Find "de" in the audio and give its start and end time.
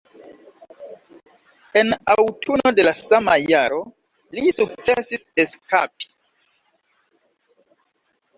2.79-2.85